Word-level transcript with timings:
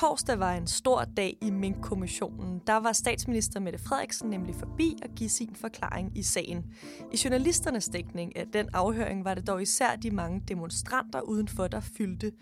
Torsdag 0.00 0.38
var 0.38 0.52
en 0.52 0.66
stor 0.66 1.04
dag 1.04 1.38
i 1.42 1.50
Mink-kommissionen. 1.50 2.60
Der 2.66 2.76
var 2.76 2.92
statsminister 2.92 3.60
Mette 3.60 3.78
Frederiksen 3.78 4.30
nemlig 4.30 4.54
forbi 4.54 4.96
at 5.02 5.10
give 5.16 5.30
sin 5.30 5.54
forklaring 5.54 6.18
i 6.18 6.22
sagen. 6.22 6.64
I 7.12 7.18
journalisternes 7.24 7.88
dækning 7.88 8.36
af 8.36 8.46
den 8.52 8.68
afhøring 8.72 9.24
var 9.24 9.34
det 9.34 9.46
dog 9.46 9.62
især 9.62 9.96
de 9.96 10.10
mange 10.10 10.42
demonstranter 10.48 11.20
udenfor, 11.20 11.66
der 11.66 11.80
fyldte. 11.80 12.32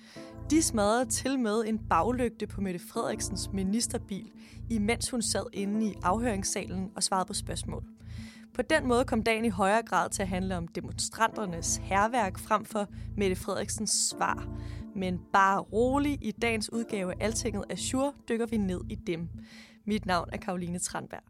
De 0.51 0.63
smadrede 0.63 1.11
til 1.11 1.39
med 1.39 1.65
en 1.67 1.79
baglygte 1.79 2.47
på 2.47 2.61
Mette 2.61 2.81
Frederiksens 2.93 3.53
ministerbil, 3.53 4.31
imens 4.71 5.11
hun 5.11 5.23
sad 5.23 5.45
inde 5.53 5.87
i 5.87 5.95
afhøringssalen 6.03 6.91
og 6.97 7.03
svarede 7.03 7.27
på 7.27 7.35
spørgsmål. 7.35 7.85
På 8.55 8.63
den 8.63 8.87
måde 8.87 9.05
kom 9.05 9.23
dagen 9.23 9.45
i 9.45 9.49
højere 9.49 9.83
grad 9.83 10.11
til 10.11 10.23
at 10.23 10.29
handle 10.29 10.57
om 10.57 10.69
demonstranternes 10.69 11.77
herværk 11.77 12.39
frem 12.39 12.65
for 12.65 12.87
Mette 13.17 13.37
Frederiksens 13.37 13.91
svar. 13.91 14.49
Men 14.97 15.21
bare 15.33 15.61
rolig, 15.61 16.19
i 16.23 16.31
dagens 16.31 16.73
udgave 16.73 17.13
af 17.13 17.17
Altinget 17.21 17.65
Azure 17.71 18.13
dykker 18.29 18.47
vi 18.47 18.57
ned 18.57 18.81
i 18.91 18.95
dem. 18.95 19.29
Mit 19.85 20.07
navn 20.07 20.29
er 20.33 20.37
Karoline 20.37 20.79
Tranberg. 20.79 21.23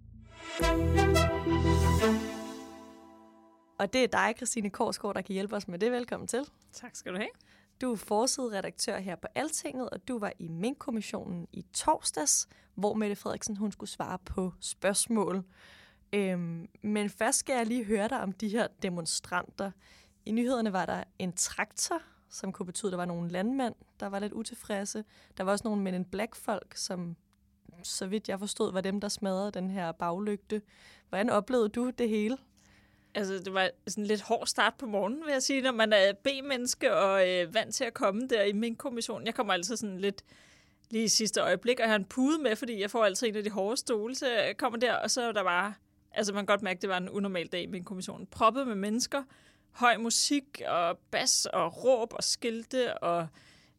Og 3.79 3.93
det 3.93 4.05
er 4.05 4.09
dig, 4.09 4.35
Christine 4.37 4.71
Korsgaard, 4.71 5.15
der 5.15 5.23
kan 5.23 5.33
hjælpe 5.33 5.57
os 5.57 5.69
med 5.69 5.79
det. 5.79 5.93
Velkommen 5.93 6.27
til. 6.27 6.45
Tak 6.73 6.97
skal 6.97 7.13
du 7.13 7.19
have. 7.19 7.31
Du 7.81 7.93
er 7.93 7.97
forsideredaktør 7.97 8.99
her 8.99 9.17
på 9.17 9.27
Altinget, 9.35 9.91
og 9.91 10.09
du 10.09 10.19
var 10.19 10.33
i 10.39 10.49
Mink-kommissionen 10.49 11.47
i 11.53 11.65
torsdags, 11.73 12.49
hvor 12.75 12.95
Mette 12.95 13.17
Frederiksen 13.17 13.57
hun 13.57 13.73
skulle 13.73 13.91
svare 13.91 14.19
på 14.25 14.53
spørgsmål. 14.61 15.45
Øhm, 16.15 16.69
men 16.83 17.11
først 17.11 17.39
skal 17.39 17.57
jeg 17.57 17.67
lige 17.67 17.85
høre 17.85 18.09
dig 18.09 18.21
om 18.21 18.33
de 18.33 18.49
her 18.49 18.67
demonstranter. 18.83 19.71
I 20.27 20.33
nyhederne 20.33 20.73
var 20.73 20.87
der 20.87 21.05
en 21.19 21.33
traktor, 21.33 22.03
som 22.31 22.53
kunne 22.53 22.67
betyde, 22.67 22.89
at 22.89 22.93
der 22.93 22.97
var 22.97 23.05
nogle 23.05 23.31
landmænd, 23.31 23.75
der 24.01 24.07
var 24.07 24.19
lidt 24.19 24.33
utilfredse. 24.33 25.05
Der 25.37 25.45
var 25.45 25.53
også 25.53 25.69
nogle 25.69 25.83
Men 25.83 25.95
en 25.95 26.05
Black-folk, 26.05 26.77
som 26.77 27.17
så 27.83 28.07
vidt 28.07 28.29
jeg 28.29 28.39
forstod, 28.39 28.73
var 28.73 28.81
dem, 28.81 29.01
der 29.01 29.09
smadrede 29.09 29.51
den 29.51 29.71
her 29.71 29.93
baglygte. 29.93 30.63
Hvordan 31.09 31.31
oplevede 31.31 31.69
du 31.69 31.91
det 31.91 32.09
hele? 32.09 32.39
Altså, 33.15 33.35
det 33.35 33.55
var 33.55 33.71
sådan 33.87 34.05
en 34.05 34.09
lidt 34.09 34.23
hård 34.23 34.47
start 34.47 34.75
på 34.79 34.87
morgenen, 34.87 35.25
vil 35.25 35.33
jeg 35.33 35.43
sige, 35.43 35.63
når 35.63 35.73
man 35.73 35.93
er 35.93 36.13
B-menneske 36.13 36.97
og 36.97 37.31
øh, 37.31 37.55
vant 37.55 37.75
til 37.75 37.85
at 37.85 37.95
komme 37.95 38.29
der 38.29 38.43
i 38.43 38.53
min 38.53 38.77
kommission. 38.77 39.27
Jeg 39.27 39.35
kommer 39.35 39.53
altid 39.53 39.77
sådan 39.77 39.99
lidt 39.99 40.25
lige 40.91 41.05
i 41.05 41.09
sidste 41.09 41.41
øjeblik, 41.41 41.79
og 41.79 41.83
jeg 41.83 41.91
har 41.91 41.97
en 41.97 42.05
pude 42.05 42.43
med, 42.43 42.57
fordi 42.57 42.81
jeg 42.81 42.91
får 42.91 43.05
altid 43.05 43.29
en 43.29 43.37
af 43.37 43.45
de 43.45 43.51
hårde 43.51 43.77
stole, 43.77 44.15
så 44.15 44.31
jeg 44.31 44.57
kommer 44.57 44.79
der, 44.79 44.95
og 44.95 45.11
så 45.11 45.23
er 45.23 45.33
der 45.33 45.43
bare... 45.43 45.75
Altså, 46.17 46.33
man 46.33 46.41
kan 46.41 46.47
godt 46.47 46.63
mærke, 46.63 46.79
at 46.79 46.83
det 46.83 46.91
var 46.91 46.97
en 46.97 47.09
unormal 47.09 47.47
dag 47.47 47.69
med 47.69 47.79
en 47.79 47.85
kommission. 47.85 48.27
Proppet 48.27 48.67
med 48.67 48.75
mennesker, 48.75 49.23
høj 49.71 49.97
musik 49.97 50.63
og 50.69 50.99
bas 51.11 51.47
og 51.47 51.85
råb 51.85 52.13
og 52.13 52.25
skilte 52.25 52.99
og 52.99 53.29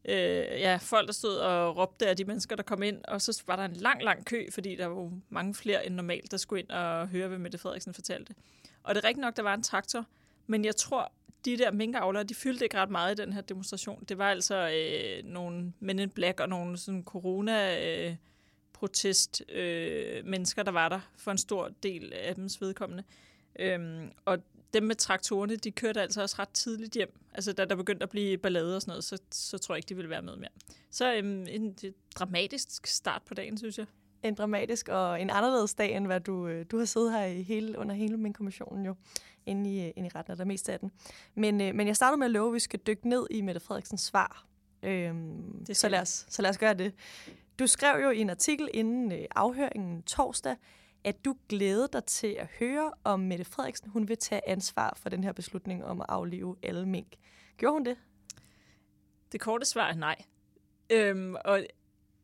øh, 0.08 0.60
ja, 0.60 0.78
folk, 0.82 1.06
der 1.06 1.12
stod 1.12 1.36
og 1.36 1.76
råbte 1.76 2.08
af 2.08 2.16
de 2.16 2.24
mennesker, 2.24 2.56
der 2.56 2.62
kom 2.62 2.82
ind. 2.82 3.04
Og 3.08 3.22
så 3.22 3.42
var 3.46 3.56
der 3.56 3.64
en 3.64 3.72
lang, 3.72 4.02
lang 4.02 4.24
kø, 4.24 4.46
fordi 4.52 4.76
der 4.76 4.86
var 4.86 4.94
jo 4.94 5.12
mange 5.28 5.54
flere 5.54 5.86
end 5.86 5.94
normalt, 5.94 6.30
der 6.30 6.36
skulle 6.36 6.62
ind 6.62 6.70
og 6.70 7.08
høre, 7.08 7.28
hvad 7.28 7.38
Mette 7.38 7.58
Frederiksen 7.58 7.94
fortalte. 7.94 8.34
Og 8.82 8.94
det 8.94 9.04
er 9.04 9.08
rigtigt 9.08 9.22
nok, 9.22 9.36
der 9.36 9.42
var 9.42 9.54
en 9.54 9.62
traktor, 9.62 10.06
men 10.46 10.64
jeg 10.64 10.76
tror, 10.76 11.12
de 11.44 11.58
der 11.58 11.70
minkavlere, 11.72 12.24
de 12.24 12.34
fyldte 12.34 12.64
ikke 12.64 12.76
ret 12.76 12.90
meget 12.90 13.18
i 13.18 13.22
den 13.22 13.32
her 13.32 13.40
demonstration. 13.40 14.04
Det 14.08 14.18
var 14.18 14.30
altså 14.30 14.70
øh, 14.74 15.24
nogle 15.24 15.72
Men 15.80 15.98
in 15.98 16.10
Black 16.10 16.40
og 16.40 16.48
nogle 16.48 16.78
sådan 16.78 17.02
corona 17.04 17.86
øh, 17.86 18.16
protest 18.78 19.42
øh, 19.48 20.24
mennesker, 20.24 20.62
der 20.62 20.72
var 20.72 20.88
der 20.88 21.00
for 21.16 21.30
en 21.30 21.38
stor 21.38 21.70
del 21.82 22.12
af 22.12 22.34
dems 22.34 22.60
vedkommende. 22.60 23.04
Øhm, 23.58 24.10
og 24.24 24.38
dem 24.74 24.82
med 24.82 24.94
traktorerne, 24.94 25.56
de 25.56 25.70
kørte 25.70 26.02
altså 26.02 26.22
også 26.22 26.36
ret 26.38 26.48
tidligt 26.48 26.94
hjem. 26.94 27.18
Altså 27.34 27.52
da 27.52 27.64
der 27.64 27.76
begyndte 27.76 28.02
at 28.02 28.08
blive 28.10 28.38
ballade 28.38 28.76
og 28.76 28.82
sådan 28.82 28.90
noget, 28.90 29.04
så, 29.04 29.18
så 29.30 29.58
tror 29.58 29.74
jeg 29.74 29.78
ikke, 29.78 29.88
de 29.88 29.96
ville 29.96 30.10
være 30.10 30.22
med 30.22 30.36
mere. 30.36 30.48
Så 30.90 31.14
øhm, 31.14 31.46
en, 31.48 31.76
en 31.82 31.94
dramatisk 32.14 32.86
start 32.86 33.22
på 33.26 33.34
dagen, 33.34 33.58
synes 33.58 33.78
jeg. 33.78 33.86
En 34.22 34.34
dramatisk 34.34 34.88
og 34.88 35.20
en 35.22 35.30
anderledes 35.30 35.74
dag, 35.74 35.96
end 35.96 36.06
hvad 36.06 36.20
du, 36.20 36.46
øh, 36.46 36.66
du 36.70 36.78
har 36.78 36.84
siddet 36.84 37.12
her 37.12 37.24
i 37.24 37.42
hele, 37.42 37.78
under 37.78 37.94
hele 37.94 38.16
min 38.16 38.32
kommissionen 38.32 38.86
jo, 38.86 38.94
inde 39.46 39.74
i, 39.74 39.86
øh, 39.86 39.92
inde 39.96 40.06
i 40.06 40.10
retten 40.14 40.30
af 40.30 40.36
det 40.36 40.46
meste 40.46 40.72
af 40.72 40.80
den. 40.80 40.90
Men, 41.34 41.60
øh, 41.60 41.74
men 41.74 41.86
jeg 41.86 41.96
starter 41.96 42.16
med 42.16 42.26
at 42.26 42.30
love, 42.30 42.48
at 42.48 42.54
vi 42.54 42.58
skal 42.58 42.80
dykke 42.86 43.08
ned 43.08 43.26
i 43.30 43.40
Mette 43.40 43.60
Frederiksens 43.60 44.00
svar. 44.00 44.46
Øhm, 44.82 45.64
Det 45.66 45.76
så, 45.76 45.88
lad 45.88 46.00
os, 46.00 46.26
så 46.28 46.42
lad 46.42 46.50
os 46.50 46.58
gøre 46.58 46.74
det. 46.74 46.92
Du 47.58 47.66
skrev 47.66 48.02
jo 48.02 48.10
i 48.10 48.18
en 48.18 48.30
artikel 48.30 48.68
inden 48.74 49.12
øh, 49.12 49.24
afhøringen 49.30 50.02
torsdag, 50.02 50.56
at 51.04 51.24
du 51.24 51.36
glæder 51.48 51.86
dig 51.86 52.04
til 52.04 52.36
at 52.38 52.46
høre, 52.58 52.92
om 53.04 53.20
Mette 53.20 53.44
Frederiksen 53.44 53.90
hun 53.90 54.08
vil 54.08 54.18
tage 54.18 54.48
ansvar 54.48 54.98
for 55.02 55.08
den 55.08 55.24
her 55.24 55.32
beslutning 55.32 55.84
om 55.84 56.00
at 56.00 56.06
aflive 56.08 56.56
alle 56.62 56.86
mink. 56.86 57.16
Gjorde 57.56 57.72
hun 57.72 57.84
det? 57.84 57.96
Det 59.32 59.40
korte 59.40 59.66
svar 59.66 59.88
er 59.88 59.94
nej. 59.94 60.22
Øhm, 60.90 61.34
og 61.44 61.66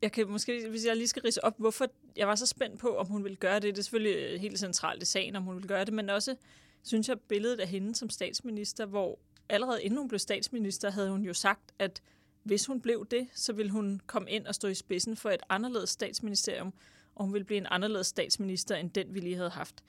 jeg 0.02 0.12
kan 0.12 0.28
måske, 0.28 0.68
hvis 0.68 0.86
jeg 0.86 0.96
lige 0.96 1.08
skal 1.08 1.22
rise 1.22 1.44
op, 1.44 1.54
hvorfor 1.58 1.86
jeg 2.16 2.28
var 2.28 2.34
så 2.34 2.46
spændt 2.46 2.80
på, 2.80 2.96
om 2.96 3.06
hun 3.06 3.24
ville 3.24 3.36
gøre 3.36 3.54
det. 3.54 3.62
Det 3.62 3.78
er 3.78 3.82
selvfølgelig 3.82 4.16
øh, 4.16 4.40
helt 4.40 4.58
centralt 4.58 5.02
i 5.02 5.06
sagen, 5.06 5.36
om 5.36 5.42
hun 5.42 5.54
ville 5.54 5.68
gøre 5.68 5.84
det, 5.84 5.94
men 5.94 6.10
også, 6.10 6.36
synes 6.82 7.08
jeg, 7.08 7.20
billedet 7.20 7.60
af 7.60 7.68
hende 7.68 7.94
som 7.94 8.10
statsminister, 8.10 8.86
hvor 8.86 9.18
allerede 9.48 9.82
inden 9.82 9.98
hun 9.98 10.08
blev 10.08 10.18
statsminister, 10.18 10.90
havde 10.90 11.10
hun 11.10 11.22
jo 11.22 11.34
sagt, 11.34 11.72
at 11.78 12.02
hvis 12.42 12.66
hun 12.66 12.80
blev 12.80 13.06
det, 13.10 13.28
så 13.34 13.52
ville 13.52 13.72
hun 13.72 14.00
komme 14.06 14.30
ind 14.30 14.46
og 14.46 14.54
stå 14.54 14.68
i 14.68 14.74
spidsen 14.74 15.16
for 15.16 15.30
et 15.30 15.40
anderledes 15.48 15.90
statsministerium, 15.90 16.72
og 17.14 17.24
hun 17.24 17.32
ville 17.32 17.44
blive 17.44 17.58
en 17.58 17.66
anderledes 17.70 18.06
statsminister, 18.06 18.76
end 18.76 18.90
den 18.90 19.14
vi 19.14 19.20
lige 19.20 19.36
havde 19.36 19.50
haft. 19.50 19.84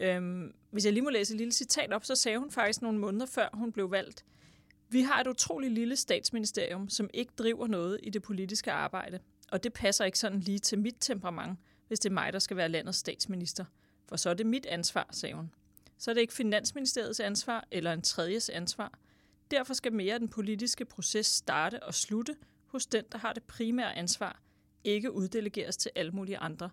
Øhm, 0.00 0.54
hvis 0.70 0.84
jeg 0.84 0.92
lige 0.92 1.02
må 1.02 1.10
læse 1.10 1.34
et 1.34 1.38
lille 1.38 1.52
citat 1.52 1.92
op, 1.92 2.04
så 2.04 2.14
sagde 2.14 2.38
hun 2.38 2.50
faktisk 2.50 2.82
nogle 2.82 2.98
måneder 2.98 3.26
før 3.26 3.48
hun 3.52 3.72
blev 3.72 3.90
valgt, 3.90 4.24
vi 4.90 5.02
har 5.02 5.20
et 5.20 5.26
utroligt 5.26 5.72
lille 5.72 5.96
statsministerium, 5.96 6.88
som 6.88 7.10
ikke 7.14 7.32
driver 7.38 7.66
noget 7.66 8.00
i 8.02 8.10
det 8.10 8.22
politiske 8.22 8.72
arbejde. 8.72 9.18
Og 9.52 9.64
det 9.64 9.72
passer 9.72 10.04
ikke 10.04 10.18
sådan 10.18 10.40
lige 10.40 10.58
til 10.58 10.78
mit 10.78 10.96
temperament, 11.00 11.58
hvis 11.88 12.00
det 12.00 12.08
er 12.08 12.14
mig, 12.14 12.32
der 12.32 12.38
skal 12.38 12.56
være 12.56 12.68
landets 12.68 12.98
statsminister. 12.98 13.64
For 14.08 14.16
så 14.16 14.30
er 14.30 14.34
det 14.34 14.46
mit 14.46 14.66
ansvar, 14.66 15.08
sagde 15.12 15.34
hun. 15.34 15.50
Så 15.98 16.10
er 16.10 16.14
det 16.14 16.20
ikke 16.20 16.32
Finansministeriets 16.32 17.20
ansvar 17.20 17.66
eller 17.70 17.92
en 17.92 18.02
tredjes 18.02 18.48
ansvar. 18.48 18.98
Derfor 19.50 19.74
skal 19.74 19.92
mere 19.92 20.14
af 20.14 20.20
den 20.20 20.28
politiske 20.28 20.84
proces 20.84 21.26
starte 21.26 21.82
og 21.82 21.94
slutte 21.94 22.36
hos 22.66 22.86
den, 22.86 23.04
der 23.12 23.18
har 23.18 23.32
det 23.32 23.42
primære 23.42 23.96
ansvar, 23.96 24.42
ikke 24.84 25.12
uddelegeres 25.12 25.76
til 25.76 25.90
alle 25.94 26.12
mulige 26.12 26.38
andre. 26.38 26.70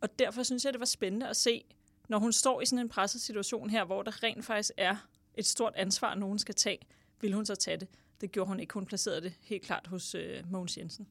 Og 0.00 0.18
derfor 0.18 0.42
synes 0.42 0.64
jeg, 0.64 0.72
det 0.72 0.80
var 0.80 0.86
spændende 0.86 1.28
at 1.28 1.36
se, 1.36 1.64
når 2.08 2.18
hun 2.18 2.32
står 2.32 2.60
i 2.60 2.66
sådan 2.66 2.84
en 2.84 2.88
presset 2.88 3.20
situation 3.20 3.70
her, 3.70 3.84
hvor 3.84 4.02
der 4.02 4.22
rent 4.22 4.44
faktisk 4.44 4.72
er 4.76 4.96
et 5.34 5.46
stort 5.46 5.72
ansvar, 5.76 6.14
nogen 6.14 6.38
skal 6.38 6.54
tage, 6.54 6.78
vil 7.20 7.32
hun 7.32 7.46
så 7.46 7.54
tage 7.54 7.76
det. 7.76 7.88
Det 8.20 8.32
gjorde 8.32 8.48
hun 8.48 8.60
ikke. 8.60 8.74
Hun 8.74 8.86
placerede 8.86 9.20
det 9.20 9.32
helt 9.40 9.62
klart 9.62 9.86
hos 9.86 10.14
øh, 10.14 10.50
Mogens 10.50 10.78
Jensen. 10.78 11.06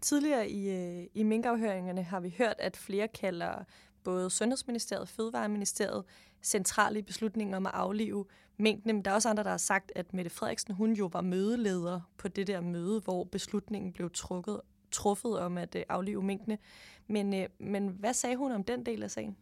Tidligere 0.00 0.50
i, 0.50 0.70
øh, 0.70 1.06
i 1.14 1.22
minkafhøringerne 1.22 2.02
har 2.02 2.20
vi 2.20 2.34
hørt, 2.38 2.56
at 2.58 2.76
flere 2.76 3.08
kalder 3.08 3.64
både 4.04 4.30
Sundhedsministeriet 4.30 5.02
og 5.02 5.08
Fødevareministeriet 5.08 6.04
centrale 6.42 6.98
i 6.98 7.02
beslutningen 7.02 7.54
om 7.54 7.66
at 7.66 7.72
aflive 7.74 8.26
mængden, 8.62 8.94
Men 8.94 9.04
der 9.04 9.10
er 9.10 9.14
også 9.14 9.28
andre, 9.28 9.42
der 9.42 9.50
har 9.50 9.56
sagt, 9.56 9.92
at 9.94 10.14
Mette 10.14 10.30
Frederiksen 10.30 10.74
hun 10.74 10.92
jo 10.92 11.10
var 11.12 11.20
mødeleder 11.20 12.00
på 12.18 12.28
det 12.28 12.46
der 12.46 12.60
møde, 12.60 13.00
hvor 13.00 13.24
beslutningen 13.24 13.92
blev 13.92 14.10
trukket, 14.14 14.60
truffet 14.90 15.38
om 15.38 15.58
at 15.58 15.74
øh, 15.74 15.82
aflive 15.88 16.22
minkene. 16.22 16.58
Men, 17.06 17.34
øh, 17.34 17.48
men 17.58 17.88
hvad 17.88 18.14
sagde 18.14 18.36
hun 18.36 18.52
om 18.52 18.64
den 18.64 18.86
del 18.86 19.02
af 19.02 19.10
sagen? 19.10 19.36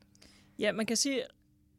Ja, 0.58 0.72
man 0.72 0.86
kan 0.86 0.96
sige, 0.96 1.22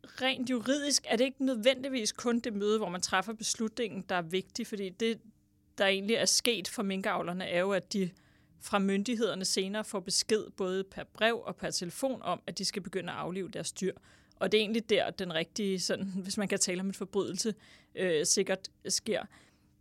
rent 0.04 0.50
juridisk 0.50 1.06
er 1.10 1.16
det 1.16 1.24
ikke 1.24 1.46
nødvendigvis 1.46 2.12
kun 2.12 2.40
det 2.40 2.54
møde, 2.54 2.78
hvor 2.78 2.90
man 2.90 3.02
træffer 3.02 3.34
beslutningen, 3.34 4.06
der 4.10 4.16
er 4.16 4.22
vigtig, 4.22 4.68
fordi 4.68 4.90
det, 4.90 5.20
der 5.78 5.86
egentlig 5.86 6.16
er 6.16 6.26
sket 6.26 6.68
for 6.68 6.84
minkavlerne, 6.84 7.46
er 7.46 7.60
jo, 7.60 7.72
at 7.72 7.94
de 7.94 8.10
fra 8.60 8.80
myndighederne 8.80 9.46
senere 9.46 9.84
får 9.84 10.00
besked 10.00 10.50
både 10.58 10.84
per 10.84 11.04
brev 11.04 11.42
og 11.46 11.56
per 11.56 11.70
telefon 11.70 12.22
om, 12.22 12.42
at 12.48 12.58
de 12.58 12.66
skal 12.66 12.82
begynde 12.82 13.12
at 13.12 13.18
aflive 13.18 13.50
deres 13.50 13.72
dyr. 13.72 13.94
Og 14.42 14.52
det 14.52 14.58
er 14.58 14.62
egentlig 14.62 14.90
der, 14.90 15.10
den 15.10 15.34
rigtige, 15.34 15.80
sådan, 15.80 16.06
hvis 16.24 16.38
man 16.38 16.48
kan 16.48 16.60
tale 16.60 16.80
om 16.80 16.88
en 16.88 16.94
forbrydelse, 16.94 17.56
øh, 17.96 18.26
sikkert 18.26 18.70
sker. 18.88 19.26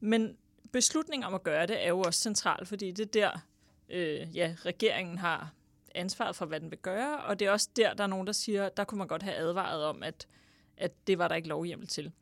Men 0.01 0.37
beslutningen 0.73 1.27
om 1.27 1.35
at 1.35 1.43
gøre 1.43 1.67
det 1.67 1.85
er 1.85 1.89
jo 1.89 2.01
også 2.01 2.21
central, 2.21 2.67
fordi 2.67 2.91
det 2.91 3.03
er 3.03 3.11
der, 3.11 3.47
øh, 3.89 4.37
ja, 4.37 4.57
regeringen 4.65 5.19
har 5.19 5.53
ansvaret 5.95 6.37
for, 6.37 6.47
hvad 6.47 6.61
den 6.61 6.71
vil 6.71 6.79
gøre, 6.79 7.21
og 7.21 7.39
det 7.39 7.47
er 7.47 7.51
også 7.51 7.69
der, 7.77 7.95
der 7.95 8.05
er 8.05 8.09
nogen, 8.09 8.27
der 8.27 8.33
siger, 8.33 8.69
der 8.69 8.85
kunne 8.85 8.99
man 8.99 9.09
godt 9.09 9.23
have 9.23 9.37
advaret 9.37 9.85
om, 9.85 10.03
at, 10.03 10.27
at 10.77 10.93
det 11.07 11.19
var 11.19 11.29
der 11.29 11.35
ikke 11.35 11.49
lovhjemmel 11.49 11.89
til. 11.89 12.13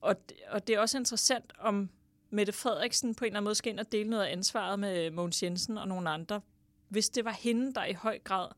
og, 0.00 0.16
og 0.48 0.66
det 0.66 0.74
er 0.74 0.80
også 0.80 0.98
interessant, 0.98 1.52
om 1.58 1.90
Mette 2.30 2.52
Frederiksen 2.52 3.14
på 3.14 3.24
en 3.24 3.26
eller 3.26 3.36
anden 3.36 3.44
måde 3.44 3.54
skal 3.54 3.72
ind 3.72 3.80
og 3.80 3.92
dele 3.92 4.10
noget 4.10 4.24
af 4.24 4.32
ansvaret 4.32 4.78
med 4.78 5.10
Mogens 5.10 5.42
Jensen 5.42 5.78
og 5.78 5.88
nogle 5.88 6.10
andre. 6.10 6.40
Hvis 6.88 7.10
det 7.10 7.24
var 7.24 7.32
hende, 7.32 7.74
der 7.74 7.84
i 7.84 7.92
høj 7.92 8.18
grad 8.18 8.48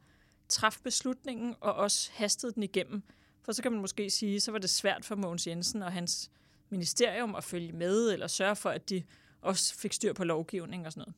træffe 0.52 0.80
beslutningen 0.82 1.54
og 1.60 1.74
også 1.74 2.10
hastede 2.12 2.52
den 2.52 2.62
igennem, 2.62 3.02
for 3.42 3.52
så 3.52 3.62
kan 3.62 3.72
man 3.72 3.80
måske 3.80 4.10
sige, 4.10 4.40
så 4.40 4.52
var 4.52 4.58
det 4.58 4.70
svært 4.70 5.04
for 5.04 5.14
Mogens 5.14 5.46
Jensen 5.46 5.82
og 5.82 5.92
hans 5.92 6.30
ministerium 6.70 7.34
at 7.34 7.44
følge 7.44 7.72
med, 7.72 8.12
eller 8.12 8.26
sørge 8.26 8.56
for, 8.56 8.70
at 8.70 8.90
de 8.90 9.02
også 9.40 9.74
fik 9.74 9.92
styr 9.92 10.12
på 10.12 10.24
lovgivning 10.24 10.86
og 10.86 10.92
sådan 10.92 11.00
noget. 11.00 11.14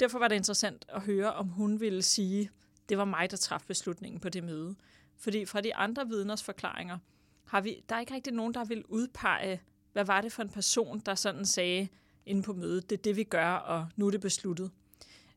Derfor 0.00 0.18
var 0.18 0.28
det 0.28 0.36
interessant 0.36 0.84
at 0.88 1.02
høre, 1.02 1.32
om 1.32 1.48
hun 1.48 1.80
ville 1.80 2.02
sige, 2.02 2.50
det 2.88 2.98
var 2.98 3.04
mig, 3.04 3.30
der 3.30 3.36
traf 3.36 3.60
beslutningen 3.66 4.20
på 4.20 4.28
det 4.28 4.44
møde. 4.44 4.74
Fordi 5.16 5.44
fra 5.44 5.60
de 5.60 5.74
andre 5.74 6.08
vidners 6.08 6.42
forklaringer, 6.42 6.98
har 7.44 7.60
vi, 7.60 7.84
der 7.88 7.96
er 7.96 8.00
ikke 8.00 8.14
rigtig 8.14 8.32
nogen, 8.32 8.54
der 8.54 8.64
vil 8.64 8.84
udpege, 8.88 9.62
hvad 9.92 10.04
var 10.04 10.20
det 10.20 10.32
for 10.32 10.42
en 10.42 10.48
person, 10.48 10.98
der 11.06 11.14
sådan 11.14 11.46
sagde 11.46 11.88
inde 12.26 12.42
på 12.42 12.52
mødet, 12.52 12.90
det 12.90 12.98
er 12.98 13.02
det, 13.02 13.16
vi 13.16 13.24
gør, 13.24 13.52
og 13.52 13.88
nu 13.96 14.06
er 14.06 14.10
det 14.10 14.20
besluttet. 14.20 14.70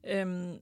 Øhm, 0.03 0.59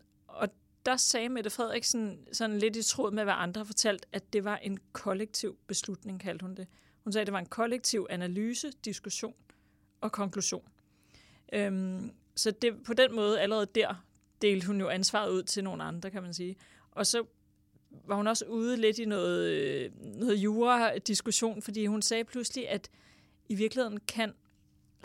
der 0.89 0.97
sagde 0.97 1.29
Mette 1.29 1.49
Frederiksen 1.49 2.27
sådan 2.31 2.59
lidt 2.59 2.75
i 2.75 2.83
tråd 2.83 3.11
med, 3.11 3.23
hvad 3.23 3.33
andre 3.37 3.59
har 3.59 3.65
fortalt, 3.65 4.05
at 4.11 4.33
det 4.33 4.43
var 4.43 4.57
en 4.57 4.79
kollektiv 4.91 5.57
beslutning, 5.67 6.19
kaldte 6.19 6.43
hun 6.43 6.55
det. 6.55 6.67
Hun 7.03 7.13
sagde, 7.13 7.21
at 7.21 7.27
det 7.27 7.33
var 7.33 7.39
en 7.39 7.45
kollektiv 7.45 8.07
analyse, 8.09 8.71
diskussion 8.85 9.33
og 10.01 10.11
konklusion. 10.11 10.63
Øhm, 11.53 12.11
så 12.35 12.51
det, 12.51 12.83
på 12.83 12.93
den 12.93 13.15
måde, 13.15 13.41
allerede 13.41 13.67
der, 13.75 14.05
delte 14.41 14.67
hun 14.67 14.79
jo 14.79 14.89
ansvaret 14.89 15.31
ud 15.31 15.43
til 15.43 15.63
nogle 15.63 15.83
andre, 15.83 16.11
kan 16.11 16.23
man 16.23 16.33
sige. 16.33 16.55
Og 16.91 17.07
så 17.07 17.25
var 18.05 18.15
hun 18.15 18.27
også 18.27 18.45
ude 18.45 18.77
lidt 18.77 18.99
i 18.99 19.05
noget, 19.05 19.91
noget 20.01 20.35
jura-diskussion, 20.35 21.61
fordi 21.61 21.85
hun 21.85 22.01
sagde 22.01 22.23
pludselig, 22.23 22.69
at 22.69 22.89
i 23.49 23.55
virkeligheden 23.55 23.99
kan 23.99 24.33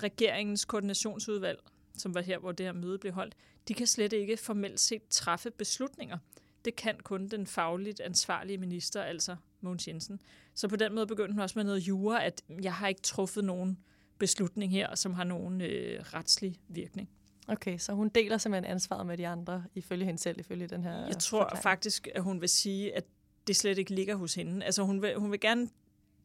regeringens 0.02 0.64
koordinationsudvalg, 0.64 1.58
som 1.96 2.14
var 2.14 2.20
her, 2.20 2.38
hvor 2.38 2.52
det 2.52 2.66
her 2.66 2.72
møde 2.72 2.98
blev 2.98 3.12
holdt, 3.12 3.34
de 3.68 3.74
kan 3.74 3.86
slet 3.86 4.12
ikke 4.12 4.36
formelt 4.36 4.80
set 4.80 5.02
træffe 5.10 5.50
beslutninger. 5.50 6.18
Det 6.64 6.76
kan 6.76 6.96
kun 7.02 7.28
den 7.28 7.46
fagligt 7.46 8.00
ansvarlige 8.00 8.58
minister, 8.58 9.02
altså 9.02 9.36
Mogens 9.60 9.88
Jensen. 9.88 10.20
Så 10.54 10.68
på 10.68 10.76
den 10.76 10.94
måde 10.94 11.06
begyndte 11.06 11.32
hun 11.32 11.40
også 11.40 11.58
med 11.58 11.64
noget 11.64 11.80
jura, 11.80 12.24
at 12.24 12.42
jeg 12.62 12.74
har 12.74 12.88
ikke 12.88 13.02
truffet 13.02 13.44
nogen 13.44 13.78
beslutning 14.18 14.72
her, 14.72 14.94
som 14.94 15.14
har 15.14 15.24
nogen 15.24 15.60
øh, 15.60 16.00
retslig 16.00 16.60
virkning. 16.68 17.10
Okay, 17.48 17.78
så 17.78 17.92
hun 17.92 18.08
deler 18.08 18.38
simpelthen 18.38 18.72
ansvaret 18.72 19.06
med 19.06 19.18
de 19.18 19.26
andre, 19.28 19.64
ifølge 19.74 20.04
hende 20.04 20.20
selv, 20.20 20.40
ifølge 20.40 20.66
den 20.66 20.82
her 20.82 21.06
Jeg 21.06 21.18
tror 21.18 21.42
forklaring. 21.42 21.62
faktisk, 21.62 22.08
at 22.14 22.22
hun 22.22 22.40
vil 22.40 22.48
sige, 22.48 22.96
at 22.96 23.04
det 23.46 23.56
slet 23.56 23.78
ikke 23.78 23.94
ligger 23.94 24.14
hos 24.16 24.34
hende. 24.34 24.64
Altså 24.64 24.82
hun 24.82 25.02
vil, 25.02 25.14
hun 25.16 25.30
vil 25.30 25.40
gerne 25.40 25.68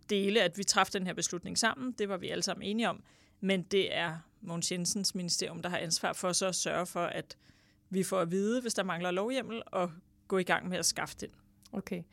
dele, 0.09 0.41
at 0.41 0.57
vi 0.57 0.63
træffede 0.63 1.00
den 1.00 1.07
her 1.07 1.13
beslutning 1.13 1.57
sammen. 1.57 1.91
Det 1.91 2.09
var 2.09 2.18
vi 2.18 2.30
alle 2.30 2.44
sammen 2.44 2.68
enige 2.68 2.89
om. 2.89 3.03
Men 3.39 3.62
det 3.62 3.95
er 3.95 4.18
Mogens 4.41 4.71
Jensens 4.71 5.15
ministerium, 5.15 5.62
der 5.62 5.69
har 5.69 5.77
ansvar 5.77 6.13
for 6.13 6.33
så 6.33 6.47
at 6.47 6.56
sørge 6.56 6.86
for, 6.86 7.06
at 7.06 7.38
vi 7.89 8.03
får 8.03 8.19
at 8.19 8.31
vide, 8.31 8.62
hvis 8.62 8.74
der 8.74 8.83
mangler 8.83 9.12
lovhjemmel, 9.12 9.62
og 9.65 9.91
gå 10.27 10.38
i 10.38 10.44
gang 10.44 10.69
med 10.69 10.77
at 10.77 10.86
skaffe 10.86 11.15
den. 11.19 11.30
Okay. 11.71 12.03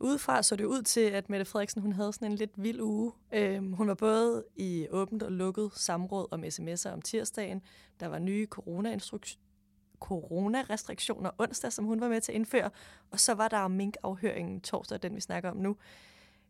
Udefra 0.00 0.42
så 0.42 0.56
det 0.56 0.64
ud 0.64 0.82
til, 0.82 1.00
at 1.00 1.30
Mette 1.30 1.44
Frederiksen 1.44 1.82
hun 1.82 1.92
havde 1.92 2.12
sådan 2.12 2.32
en 2.32 2.36
lidt 2.38 2.50
vild 2.56 2.80
uge. 2.80 3.12
Øhm, 3.32 3.72
hun 3.72 3.88
var 3.88 3.94
både 3.94 4.44
i 4.56 4.86
åbent 4.90 5.22
og 5.22 5.32
lukket 5.32 5.70
samråd 5.74 6.26
om 6.30 6.44
sms'er 6.44 6.88
om 6.92 7.02
tirsdagen. 7.02 7.62
Der 8.00 8.06
var 8.06 8.18
nye 8.18 8.46
corona-restriktioner 10.00 11.30
onsdag, 11.38 11.72
som 11.72 11.84
hun 11.84 12.00
var 12.00 12.08
med 12.08 12.20
til 12.20 12.32
at 12.32 12.36
indføre. 12.36 12.70
Og 13.10 13.20
så 13.20 13.34
var 13.34 13.48
der 13.48 13.68
minkafhøringen 13.68 14.60
torsdag, 14.60 15.02
den 15.02 15.16
vi 15.16 15.20
snakker 15.20 15.50
om 15.50 15.56
nu. 15.56 15.76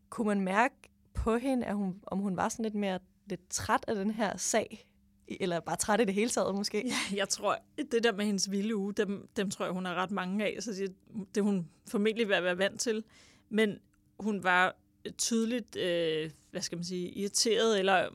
Kunne 0.09 0.27
man 0.27 0.41
mærke 0.41 0.75
på 1.13 1.37
hende, 1.37 1.65
at 1.65 1.75
hun, 1.75 2.01
om 2.03 2.19
hun 2.19 2.37
var 2.37 2.49
sådan 2.49 2.63
lidt 2.63 2.75
mere 2.75 2.99
lidt 3.25 3.49
træt 3.49 3.85
af 3.87 3.95
den 3.95 4.11
her 4.11 4.37
sag? 4.37 4.87
Eller 5.27 5.59
bare 5.59 5.75
træt 5.75 6.01
i 6.01 6.05
det 6.05 6.13
hele 6.13 6.29
taget, 6.29 6.55
måske? 6.55 6.87
Ja, 6.87 7.17
jeg 7.17 7.29
tror, 7.29 7.57
det 7.91 8.03
der 8.03 8.11
med 8.11 8.25
hendes 8.25 8.51
vilde 8.51 8.75
uge, 8.75 8.93
dem, 8.93 9.27
dem 9.35 9.49
tror 9.49 9.65
jeg, 9.65 9.73
hun 9.73 9.85
har 9.85 9.95
ret 9.95 10.11
mange 10.11 10.45
af, 10.45 10.63
så 10.63 10.71
det, 10.71 10.95
det 11.35 11.41
er 11.41 11.45
hun 11.45 11.69
formentlig 11.87 12.27
ved 12.27 12.35
at 12.35 12.43
være 12.43 12.57
vant 12.57 12.81
til. 12.81 13.03
Men 13.49 13.79
hun 14.19 14.43
var 14.43 14.75
tydeligt, 15.17 15.75
øh, 15.75 16.31
hvad 16.51 16.61
skal 16.61 16.77
man 16.77 16.85
sige, 16.85 17.09
irriteret 17.09 17.79
eller 17.79 18.09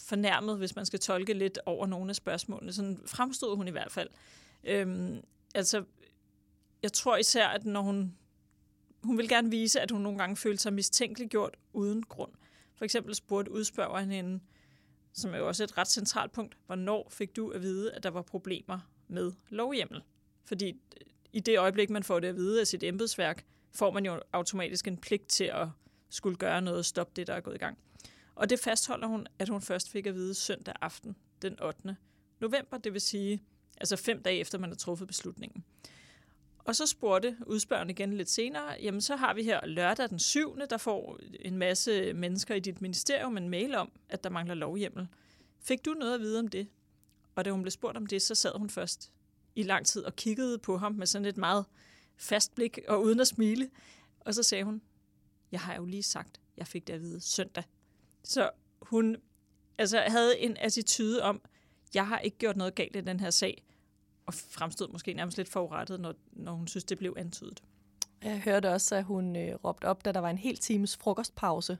fornærmet, 0.00 0.58
hvis 0.58 0.76
man 0.76 0.86
skal 0.86 1.00
tolke 1.00 1.34
lidt 1.34 1.58
over 1.66 1.86
nogle 1.86 2.10
af 2.10 2.16
spørgsmålene. 2.16 2.72
Sådan 2.72 2.98
fremstod 3.06 3.56
hun 3.56 3.68
i 3.68 3.70
hvert 3.70 3.92
fald. 3.92 4.08
Øhm, 4.64 5.20
altså, 5.54 5.84
jeg 6.82 6.92
tror 6.92 7.16
især, 7.16 7.48
at 7.48 7.64
når 7.64 7.80
hun... 7.80 8.16
Hun 9.02 9.18
vil 9.18 9.28
gerne 9.28 9.50
vise, 9.50 9.80
at 9.80 9.90
hun 9.90 10.00
nogle 10.00 10.18
gange 10.18 10.36
følte 10.36 10.62
sig 10.62 10.72
mistænkeliggjort 10.72 11.56
uden 11.72 12.02
grund. 12.02 12.32
For 12.82 12.84
eksempel 12.84 13.14
spurgte 13.14 13.52
udspørgeren 13.52 14.10
hende, 14.10 14.40
som 15.12 15.34
er 15.34 15.38
jo 15.38 15.48
også 15.48 15.64
et 15.64 15.78
ret 15.78 15.88
centralt 15.88 16.32
punkt, 16.32 16.56
hvornår 16.66 17.08
fik 17.10 17.36
du 17.36 17.50
at 17.50 17.62
vide, 17.62 17.92
at 17.92 18.02
der 18.02 18.10
var 18.10 18.22
problemer 18.22 18.78
med 19.08 19.32
lovhjemmel? 19.48 20.02
Fordi 20.44 20.68
øh, 20.68 21.06
i 21.32 21.40
det 21.40 21.58
øjeblik, 21.58 21.90
man 21.90 22.02
får 22.02 22.20
det 22.20 22.28
at 22.28 22.36
vide 22.36 22.60
af 22.60 22.66
sit 22.66 22.82
embedsværk, 22.82 23.44
får 23.72 23.90
man 23.90 24.06
jo 24.06 24.20
automatisk 24.32 24.88
en 24.88 24.96
pligt 24.96 25.28
til 25.28 25.44
at 25.44 25.68
skulle 26.10 26.36
gøre 26.36 26.62
noget 26.62 26.78
og 26.78 26.84
stoppe 26.84 27.12
det, 27.16 27.26
der 27.26 27.34
er 27.34 27.40
gået 27.40 27.54
i 27.54 27.58
gang. 27.58 27.78
Og 28.34 28.50
det 28.50 28.58
fastholder 28.60 29.06
hun, 29.06 29.26
at 29.38 29.48
hun 29.48 29.62
først 29.62 29.90
fik 29.90 30.06
at 30.06 30.14
vide 30.14 30.34
søndag 30.34 30.74
aften, 30.80 31.16
den 31.42 31.62
8. 31.62 31.96
november, 32.40 32.78
det 32.78 32.92
vil 32.92 33.00
sige 33.00 33.42
altså 33.76 33.96
fem 33.96 34.22
dage 34.22 34.38
efter, 34.38 34.58
man 34.58 34.70
har 34.70 34.76
truffet 34.76 35.08
beslutningen. 35.08 35.64
Og 36.64 36.76
så 36.76 36.86
spurgte 36.86 37.36
udspørgeren 37.46 37.90
igen 37.90 38.12
lidt 38.12 38.30
senere, 38.30 38.76
jamen 38.82 39.00
så 39.00 39.16
har 39.16 39.34
vi 39.34 39.42
her 39.42 39.66
lørdag 39.66 40.10
den 40.10 40.18
7., 40.18 40.58
der 40.70 40.76
får 40.76 41.18
en 41.40 41.56
masse 41.56 42.12
mennesker 42.12 42.54
i 42.54 42.60
dit 42.60 42.82
ministerium 42.82 43.36
en 43.36 43.48
mail 43.48 43.74
om, 43.74 43.92
at 44.08 44.24
der 44.24 44.30
mangler 44.30 44.54
lovhjemmel. 44.54 45.08
Fik 45.60 45.84
du 45.84 45.90
noget 45.90 46.14
at 46.14 46.20
vide 46.20 46.38
om 46.38 46.48
det? 46.48 46.68
Og 47.34 47.44
da 47.44 47.50
hun 47.50 47.62
blev 47.62 47.70
spurgt 47.70 47.96
om 47.96 48.06
det, 48.06 48.22
så 48.22 48.34
sad 48.34 48.52
hun 48.58 48.70
først 48.70 49.12
i 49.54 49.62
lang 49.62 49.86
tid 49.86 50.04
og 50.04 50.16
kiggede 50.16 50.58
på 50.58 50.76
ham 50.76 50.92
med 50.92 51.06
sådan 51.06 51.26
et 51.26 51.36
meget 51.36 51.64
fast 52.16 52.54
blik 52.54 52.78
og 52.88 53.02
uden 53.02 53.20
at 53.20 53.26
smile. 53.26 53.70
Og 54.20 54.34
så 54.34 54.42
sagde 54.42 54.64
hun, 54.64 54.82
jeg 55.52 55.60
har 55.60 55.74
jo 55.74 55.84
lige 55.84 56.02
sagt, 56.02 56.40
jeg 56.56 56.66
fik 56.66 56.86
det 56.86 56.92
at 56.92 57.00
vide 57.00 57.20
søndag. 57.20 57.64
Så 58.24 58.50
hun 58.82 59.16
altså, 59.78 59.98
havde 59.98 60.38
en 60.38 60.56
attitude 60.56 61.22
om, 61.22 61.40
jeg 61.94 62.06
har 62.06 62.18
ikke 62.18 62.38
gjort 62.38 62.56
noget 62.56 62.74
galt 62.74 62.96
i 62.96 63.00
den 63.00 63.20
her 63.20 63.30
sag, 63.30 63.64
og 64.26 64.34
fremstod 64.34 64.88
måske 64.88 65.14
nærmest 65.14 65.36
lidt 65.36 65.48
forurettet, 65.48 66.00
når, 66.00 66.14
når 66.32 66.52
hun 66.52 66.68
synes, 66.68 66.84
det 66.84 66.98
blev 66.98 67.14
antydet. 67.16 67.62
Jeg 68.22 68.40
hørte 68.40 68.70
også, 68.72 68.94
at 68.94 69.04
hun 69.04 69.36
øh, 69.36 69.54
råbte 69.64 69.84
op, 69.84 70.04
da 70.04 70.12
der 70.12 70.20
var 70.20 70.30
en 70.30 70.38
hel 70.38 70.56
times 70.56 70.96
frokostpause. 70.96 71.78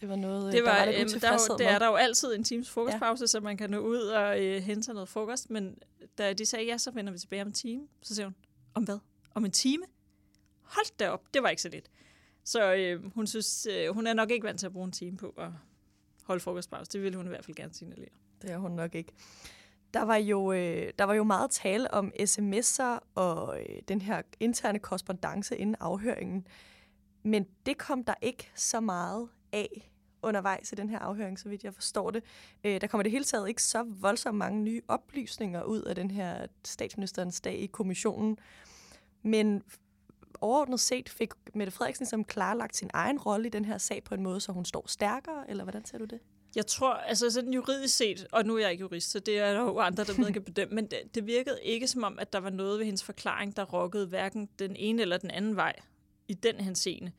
Det 0.00 0.08
var 0.08 0.16
noget, 0.16 0.52
det 0.52 0.64
var, 0.64 0.70
der 0.70 0.78
var 0.78 0.92
lidt 0.92 1.14
øh, 1.14 1.20
der, 1.20 1.28
er 1.28 1.38
jo, 1.50 1.56
det 1.56 1.66
er 1.66 1.78
der 1.78 1.86
jo 1.86 1.94
altid 1.94 2.34
en 2.34 2.44
times 2.44 2.70
frokostpause, 2.70 3.22
ja. 3.22 3.26
så 3.26 3.40
man 3.40 3.56
kan 3.56 3.70
nå 3.70 3.78
ud 3.78 4.00
og 4.00 4.44
øh, 4.44 4.62
hente 4.62 4.82
sig 4.82 4.94
noget 4.94 5.08
frokost. 5.08 5.50
Men 5.50 5.78
da 6.18 6.32
de 6.32 6.46
sagde 6.46 6.66
ja, 6.66 6.78
så 6.78 6.90
vender 6.90 7.12
vi 7.12 7.18
tilbage 7.18 7.42
om 7.42 7.48
en 7.48 7.54
time. 7.54 7.82
Så 8.02 8.14
siger 8.14 8.26
hun, 8.26 8.34
om 8.74 8.84
hvad? 8.84 8.98
Om 9.34 9.44
en 9.44 9.50
time? 9.50 9.84
Hold 10.62 10.96
da 10.98 11.10
op, 11.10 11.34
det 11.34 11.42
var 11.42 11.48
ikke 11.48 11.62
så 11.62 11.68
lidt. 11.68 11.90
Så 12.44 12.74
øh, 12.74 13.14
hun 13.14 13.26
synes, 13.26 13.66
øh, 13.70 13.94
hun 13.94 14.06
er 14.06 14.14
nok 14.14 14.30
ikke 14.30 14.46
vant 14.46 14.58
til 14.58 14.66
at 14.66 14.72
bruge 14.72 14.84
en 14.84 14.92
time 14.92 15.16
på 15.16 15.34
at 15.38 15.48
holde 16.22 16.40
frokostpause. 16.40 16.90
Det 16.92 17.02
ville 17.02 17.16
hun 17.16 17.26
i 17.26 17.28
hvert 17.28 17.44
fald 17.44 17.56
gerne 17.56 17.74
signalere. 17.74 18.08
Det 18.42 18.50
er 18.50 18.58
hun 18.58 18.70
nok 18.70 18.94
ikke. 18.94 19.12
Der 19.94 20.02
var 20.02 20.16
jo, 20.16 20.52
øh, 20.52 20.92
der 20.98 21.04
var 21.04 21.14
jo 21.14 21.24
meget 21.24 21.50
tale 21.50 21.94
om 21.94 22.12
sms'er 22.20 22.98
og 23.14 23.60
øh, 23.60 23.82
den 23.88 24.00
her 24.00 24.22
interne 24.40 24.78
korrespondence 24.78 25.56
inden 25.56 25.76
afhøringen. 25.80 26.46
Men 27.22 27.46
det 27.66 27.78
kom 27.78 28.04
der 28.04 28.14
ikke 28.22 28.50
så 28.54 28.80
meget 28.80 29.28
af 29.52 29.92
undervejs 30.22 30.72
i 30.72 30.74
den 30.74 30.90
her 30.90 30.98
afhøring, 30.98 31.38
så 31.38 31.48
vidt 31.48 31.64
jeg 31.64 31.74
forstår 31.74 32.10
det. 32.10 32.24
Øh, 32.64 32.80
der 32.80 32.86
kommer 32.86 33.02
det 33.02 33.12
hele 33.12 33.24
taget 33.24 33.48
ikke 33.48 33.62
så 33.62 33.84
voldsomt 33.88 34.38
mange 34.38 34.62
nye 34.62 34.80
oplysninger 34.88 35.62
ud 35.62 35.82
af 35.82 35.94
den 35.94 36.10
her 36.10 36.46
statsministerens 36.64 37.40
dag 37.40 37.58
i 37.58 37.66
kommissionen. 37.66 38.38
Men 39.22 39.62
overordnet 40.40 40.80
set 40.80 41.08
fik 41.08 41.32
Mette 41.54 41.70
Frederiksen 41.70 42.06
som 42.06 42.24
klarlagt 42.24 42.76
sin 42.76 42.90
egen 42.94 43.18
rolle 43.18 43.46
i 43.46 43.50
den 43.50 43.64
her 43.64 43.78
sag 43.78 44.04
på 44.04 44.14
en 44.14 44.22
måde, 44.22 44.40
så 44.40 44.52
hun 44.52 44.64
står 44.64 44.84
stærkere, 44.86 45.50
eller 45.50 45.64
hvordan 45.64 45.84
ser 45.84 45.98
du 45.98 46.04
det? 46.04 46.20
Jeg 46.58 46.66
tror, 46.66 46.94
altså 46.94 47.30
sådan 47.30 47.52
juridisk 47.52 47.96
set, 47.96 48.26
og 48.32 48.44
nu 48.44 48.56
er 48.56 48.60
jeg 48.60 48.70
ikke 48.70 48.80
jurist, 48.80 49.10
så 49.10 49.18
det 49.18 49.38
er 49.38 49.52
der 49.52 49.60
jo 49.60 49.78
andre, 49.78 50.04
der 50.04 50.12
ved 50.12 50.32
kan 50.32 50.42
bedømme, 50.42 50.74
men 50.74 50.86
det, 50.86 51.14
det 51.14 51.26
virkede 51.26 51.58
ikke 51.62 51.88
som 51.88 52.04
om, 52.04 52.18
at 52.18 52.32
der 52.32 52.38
var 52.38 52.50
noget 52.50 52.78
ved 52.78 52.84
hendes 52.84 53.02
forklaring, 53.02 53.56
der 53.56 53.64
rokkede 53.64 54.06
hverken 54.06 54.48
den 54.58 54.76
ene 54.76 55.02
eller 55.02 55.18
den 55.18 55.30
anden 55.30 55.56
vej 55.56 55.76
i 56.28 56.34
den 56.34 56.60
henseende. 56.60 57.12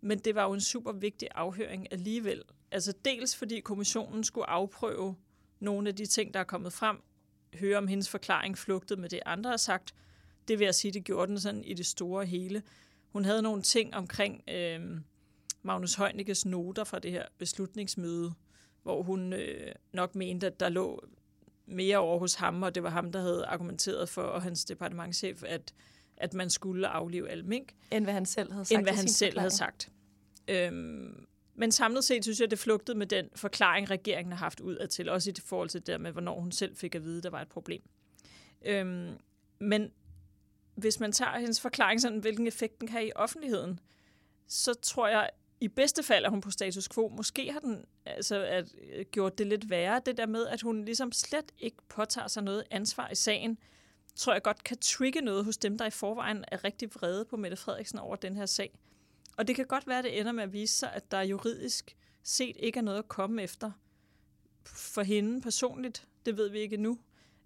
Men 0.00 0.18
det 0.18 0.34
var 0.34 0.44
jo 0.44 0.52
en 0.52 0.60
super 0.60 0.92
vigtig 0.92 1.28
afhøring 1.34 1.92
alligevel. 1.92 2.42
Altså 2.70 2.92
dels 3.04 3.36
fordi 3.36 3.60
kommissionen 3.60 4.24
skulle 4.24 4.50
afprøve 4.50 5.16
nogle 5.60 5.88
af 5.88 5.96
de 5.96 6.06
ting, 6.06 6.34
der 6.34 6.40
er 6.40 6.44
kommet 6.44 6.72
frem, 6.72 6.96
høre 7.54 7.78
om 7.78 7.88
hendes 7.88 8.08
forklaring 8.08 8.58
flugtede 8.58 9.00
med 9.00 9.08
det, 9.08 9.20
andre 9.26 9.50
har 9.50 9.56
sagt. 9.56 9.94
Det 10.48 10.58
vil 10.58 10.64
jeg 10.64 10.74
sige, 10.74 10.92
det 10.92 11.04
gjorde 11.04 11.30
den 11.30 11.40
sådan 11.40 11.64
i 11.64 11.74
det 11.74 11.86
store 11.86 12.26
hele. 12.26 12.62
Hun 13.12 13.24
havde 13.24 13.42
nogle 13.42 13.62
ting 13.62 13.94
omkring 13.94 14.42
øh, 14.50 14.80
Magnus 15.62 15.94
Heunicke's 15.94 16.48
noter 16.48 16.84
fra 16.84 16.98
det 16.98 17.10
her 17.10 17.24
beslutningsmøde, 17.38 18.34
hvor 18.84 19.02
hun 19.02 19.32
øh, 19.32 19.72
nok 19.92 20.14
mente, 20.14 20.46
at 20.46 20.60
der 20.60 20.68
lå 20.68 21.04
mere 21.66 21.98
over 21.98 22.18
hos 22.18 22.34
ham, 22.34 22.62
og 22.62 22.74
det 22.74 22.82
var 22.82 22.90
ham, 22.90 23.12
der 23.12 23.20
havde 23.20 23.44
argumenteret 23.46 24.08
for, 24.08 24.22
og 24.22 24.42
hans 24.42 24.64
departementchef, 24.64 25.42
at, 25.46 25.74
at 26.16 26.34
man 26.34 26.50
skulle 26.50 26.88
aflive 26.88 27.30
al 27.30 27.44
mink. 27.44 27.72
End 27.90 28.04
hvad 28.04 28.14
han 28.14 28.26
selv 28.26 28.52
havde 28.52 28.64
sagt. 28.64 28.78
End 28.78 28.84
hvad 28.84 28.94
han 28.94 29.08
selv 29.08 29.38
havde 29.38 29.50
sagt. 29.50 29.88
Øhm, 30.48 31.26
Men 31.54 31.72
samlet 31.72 32.04
set 32.04 32.24
synes 32.24 32.40
jeg, 32.40 32.50
det 32.50 32.58
flugtede 32.58 32.98
med 32.98 33.06
den 33.06 33.28
forklaring, 33.36 33.90
regeringen 33.90 34.32
har 34.32 34.38
haft 34.38 34.60
ud 34.60 34.76
af 34.76 34.88
til, 34.88 35.08
også 35.08 35.30
i 35.30 35.34
forhold 35.44 35.68
til 35.68 35.80
det 35.80 35.86
der 35.86 35.98
med, 35.98 36.12
hvornår 36.12 36.40
hun 36.40 36.52
selv 36.52 36.76
fik 36.76 36.94
at 36.94 37.04
vide, 37.04 37.22
der 37.22 37.30
var 37.30 37.42
et 37.42 37.48
problem. 37.48 37.82
Øhm, 38.64 39.10
men 39.58 39.90
hvis 40.74 41.00
man 41.00 41.12
tager 41.12 41.38
hendes 41.38 41.60
forklaring, 41.60 42.00
sådan, 42.00 42.18
hvilken 42.18 42.46
effekt 42.46 42.80
den 42.80 42.88
kan 42.88 42.96
have 42.96 43.08
i 43.08 43.12
offentligheden, 43.16 43.80
så 44.46 44.74
tror 44.74 45.08
jeg, 45.08 45.30
i 45.64 45.68
bedste 45.68 46.02
fald 46.02 46.24
er 46.24 46.30
hun 46.30 46.40
på 46.40 46.50
status 46.50 46.88
quo. 46.88 47.08
Måske 47.08 47.52
har 47.52 47.60
den 47.60 47.84
altså, 48.06 48.36
at, 48.36 48.74
øh, 48.92 49.04
gjort 49.12 49.38
det 49.38 49.46
lidt 49.46 49.70
værre. 49.70 50.00
Det 50.06 50.16
der 50.16 50.26
med, 50.26 50.46
at 50.46 50.62
hun 50.62 50.84
ligesom 50.84 51.12
slet 51.12 51.52
ikke 51.58 51.76
påtager 51.88 52.28
sig 52.28 52.42
noget 52.42 52.64
ansvar 52.70 53.10
i 53.10 53.14
sagen, 53.14 53.58
tror 54.16 54.32
jeg 54.32 54.42
godt 54.42 54.64
kan 54.64 54.78
trigge 54.78 55.20
noget 55.20 55.44
hos 55.44 55.56
dem, 55.56 55.78
der 55.78 55.86
i 55.86 55.90
forvejen 55.90 56.44
er 56.48 56.64
rigtig 56.64 56.94
vrede 56.94 57.24
på 57.24 57.36
Mette 57.36 57.56
Frederiksen 57.56 57.98
over 57.98 58.16
den 58.16 58.36
her 58.36 58.46
sag. 58.46 58.78
Og 59.36 59.48
det 59.48 59.56
kan 59.56 59.66
godt 59.66 59.86
være, 59.86 59.98
at 59.98 60.04
det 60.04 60.20
ender 60.20 60.32
med 60.32 60.42
at 60.42 60.52
vise 60.52 60.78
sig, 60.78 60.92
at 60.92 61.10
der 61.10 61.20
juridisk 61.20 61.96
set 62.22 62.56
ikke 62.58 62.78
er 62.78 62.82
noget 62.82 62.98
at 62.98 63.08
komme 63.08 63.42
efter 63.42 63.70
for 64.66 65.02
hende 65.02 65.40
personligt. 65.40 66.08
Det 66.26 66.36
ved 66.36 66.48
vi 66.48 66.58
ikke 66.58 66.76
nu. 66.76 66.98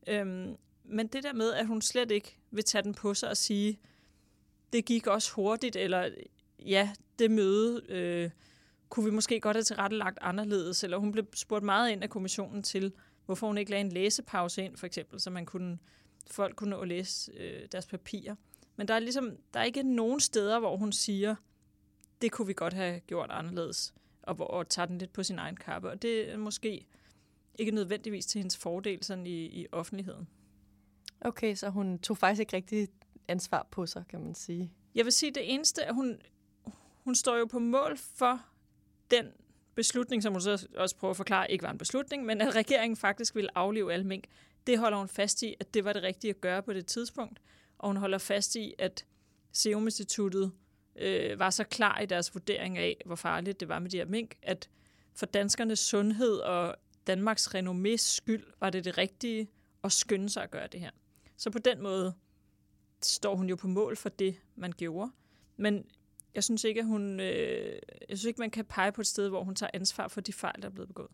Øhm, 0.06 0.56
men 0.84 1.06
det 1.06 1.22
der 1.22 1.32
med, 1.32 1.52
at 1.52 1.66
hun 1.66 1.82
slet 1.82 2.10
ikke 2.10 2.38
vil 2.50 2.64
tage 2.64 2.82
den 2.82 2.94
på 2.94 3.14
sig 3.14 3.30
og 3.30 3.36
sige, 3.36 3.80
det 4.72 4.84
gik 4.84 5.06
også 5.06 5.32
hurtigt, 5.32 5.76
eller 5.76 6.10
ja, 6.66 6.90
det 7.18 7.30
møde 7.30 7.82
øh, 7.88 8.30
kunne 8.88 9.04
vi 9.04 9.10
måske 9.10 9.40
godt 9.40 9.56
have 9.56 9.64
tilrettelagt 9.64 10.18
anderledes, 10.20 10.84
eller 10.84 10.96
hun 10.96 11.12
blev 11.12 11.26
spurgt 11.34 11.64
meget 11.64 11.90
ind 11.90 12.02
af 12.02 12.10
kommissionen 12.10 12.62
til, 12.62 12.92
hvorfor 13.26 13.46
hun 13.46 13.58
ikke 13.58 13.70
lagde 13.70 13.84
en 13.84 13.92
læsepause 13.92 14.64
ind, 14.64 14.76
for 14.76 14.86
eksempel, 14.86 15.20
så 15.20 15.30
man 15.30 15.46
kunne, 15.46 15.78
folk 16.30 16.56
kunne 16.56 16.70
nå 16.70 16.80
at 16.80 16.88
læse 16.88 17.32
øh, 17.32 17.68
deres 17.72 17.86
papirer. 17.86 18.34
Men 18.76 18.88
der 18.88 18.94
er 18.94 18.98
ligesom, 18.98 19.36
der 19.54 19.60
er 19.60 19.64
ikke 19.64 19.82
nogen 19.82 20.20
steder, 20.20 20.58
hvor 20.58 20.76
hun 20.76 20.92
siger, 20.92 21.34
det 22.22 22.32
kunne 22.32 22.46
vi 22.46 22.52
godt 22.52 22.72
have 22.72 23.00
gjort 23.00 23.30
anderledes, 23.30 23.94
og, 24.22 24.34
hvor, 24.34 24.46
og 24.46 24.68
tager 24.68 24.86
den 24.86 24.98
lidt 24.98 25.12
på 25.12 25.22
sin 25.22 25.38
egen 25.38 25.56
kappe. 25.56 25.90
Og 25.90 26.02
det 26.02 26.32
er 26.32 26.36
måske 26.36 26.86
ikke 27.58 27.72
nødvendigvis 27.72 28.26
til 28.26 28.38
hendes 28.38 28.56
fordel 28.56 29.04
sådan 29.04 29.26
i, 29.26 29.44
i 29.44 29.66
offentligheden. 29.72 30.28
Okay, 31.20 31.54
så 31.54 31.68
hun 31.68 31.98
tog 31.98 32.18
faktisk 32.18 32.40
ikke 32.40 32.56
rigtig 32.56 32.88
ansvar 33.28 33.68
på 33.70 33.86
sig, 33.86 34.04
kan 34.08 34.20
man 34.20 34.34
sige. 34.34 34.72
Jeg 34.94 35.04
vil 35.04 35.12
sige, 35.12 35.32
det 35.32 35.54
eneste, 35.54 35.84
at 35.84 35.94
hun, 35.94 36.18
hun 37.08 37.14
står 37.14 37.36
jo 37.36 37.44
på 37.44 37.58
mål 37.58 37.98
for 37.98 38.40
den 39.10 39.26
beslutning, 39.74 40.22
som 40.22 40.32
hun 40.32 40.40
så 40.40 40.66
også 40.76 40.96
prøver 40.96 41.10
at 41.10 41.16
forklare, 41.16 41.50
ikke 41.50 41.62
var 41.62 41.70
en 41.70 41.78
beslutning, 41.78 42.24
men 42.24 42.40
at 42.40 42.54
regeringen 42.54 42.96
faktisk 42.96 43.34
ville 43.34 43.58
aflive 43.58 43.92
alle 43.92 44.06
mink. 44.06 44.24
Det 44.66 44.78
holder 44.78 44.98
hun 44.98 45.08
fast 45.08 45.42
i, 45.42 45.54
at 45.60 45.74
det 45.74 45.84
var 45.84 45.92
det 45.92 46.02
rigtige 46.02 46.30
at 46.30 46.40
gøre 46.40 46.62
på 46.62 46.72
det 46.72 46.86
tidspunkt. 46.86 47.40
Og 47.78 47.88
hun 47.88 47.96
holder 47.96 48.18
fast 48.18 48.56
i, 48.56 48.74
at 48.78 49.04
Serum 49.52 49.86
Instituttet 49.86 50.52
øh, 50.96 51.38
var 51.38 51.50
så 51.50 51.64
klar 51.64 52.00
i 52.00 52.06
deres 52.06 52.34
vurdering 52.34 52.78
af, 52.78 52.96
hvor 53.06 53.16
farligt 53.16 53.60
det 53.60 53.68
var 53.68 53.78
med 53.78 53.90
de 53.90 53.96
her 53.96 54.06
mink, 54.06 54.34
at 54.42 54.68
for 55.14 55.26
danskernes 55.26 55.78
sundhed 55.78 56.38
og 56.38 56.76
Danmarks 57.06 57.54
renommés 57.54 57.96
skyld 57.96 58.44
var 58.60 58.70
det 58.70 58.84
det 58.84 58.98
rigtige 58.98 59.50
at 59.84 59.92
skynde 59.92 60.28
sig 60.28 60.42
at 60.42 60.50
gøre 60.50 60.66
det 60.66 60.80
her. 60.80 60.90
Så 61.36 61.50
på 61.50 61.58
den 61.58 61.82
måde 61.82 62.14
står 63.02 63.36
hun 63.36 63.48
jo 63.48 63.56
på 63.56 63.68
mål 63.68 63.96
for 63.96 64.08
det, 64.08 64.36
man 64.56 64.72
gjorde. 64.72 65.10
Men 65.56 65.84
jeg 66.34 66.44
synes 66.44 66.64
ikke, 66.64 66.80
at 66.80 66.86
hun, 66.86 67.20
øh, 67.20 67.78
jeg 68.08 68.18
synes 68.18 68.24
ikke, 68.24 68.40
man 68.40 68.50
kan 68.50 68.64
pege 68.64 68.92
på 68.92 69.00
et 69.00 69.06
sted, 69.06 69.28
hvor 69.28 69.44
hun 69.44 69.54
tager 69.54 69.70
ansvar 69.74 70.08
for 70.08 70.20
de 70.20 70.32
fejl, 70.32 70.62
der 70.62 70.68
er 70.68 70.72
blevet 70.72 70.88
begået. 70.88 71.10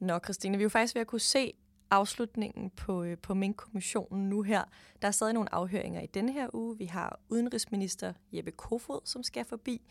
Nå, 0.00 0.18
Christine, 0.18 0.56
vi 0.56 0.62
er 0.62 0.64
jo 0.64 0.68
faktisk 0.68 0.94
ved 0.94 1.00
at 1.00 1.06
kunne 1.06 1.20
se 1.20 1.52
afslutningen 1.90 2.70
på, 2.70 3.02
øh, 3.02 3.18
på 3.18 3.34
Mink-kommissionen 3.34 4.28
nu 4.28 4.42
her. 4.42 4.64
Der 5.02 5.08
er 5.08 5.12
stadig 5.12 5.34
nogle 5.34 5.54
afhøringer 5.54 6.00
i 6.00 6.06
denne 6.06 6.32
her 6.32 6.48
uge. 6.52 6.78
Vi 6.78 6.84
har 6.84 7.20
udenrigsminister 7.28 8.12
Jeppe 8.32 8.50
Kofod, 8.50 9.00
som 9.04 9.22
skal 9.22 9.44
forbi. 9.44 9.82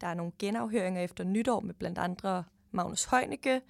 Der 0.00 0.06
er 0.06 0.14
nogle 0.14 0.32
genafhøringer 0.38 1.02
efter 1.02 1.24
nytår 1.24 1.60
med 1.60 1.74
blandt 1.74 1.98
andre 1.98 2.44
Magnus 2.70 3.04
Heunicke, 3.04 3.60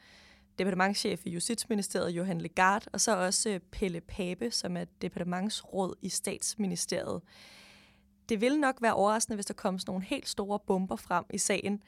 departementschef 0.58 1.26
i 1.26 1.30
Justitsministeriet 1.30 2.10
Johan 2.10 2.40
Legard, 2.40 2.86
og 2.92 3.00
så 3.00 3.16
også 3.16 3.50
øh, 3.50 3.60
Pelle 3.60 4.00
Pape, 4.00 4.50
som 4.50 4.76
er 4.76 4.84
departementsråd 5.02 5.94
i 6.02 6.08
statsministeriet. 6.08 7.22
Det 8.28 8.40
ville 8.40 8.60
nok 8.60 8.82
være 8.82 8.94
overraskende, 8.94 9.36
hvis 9.36 9.46
der 9.46 9.54
kom 9.54 9.78
sådan 9.78 9.90
nogle 9.90 10.04
helt 10.04 10.28
store 10.28 10.58
bomber 10.66 10.96
frem 10.96 11.24
i 11.32 11.38
sagen. 11.38 11.82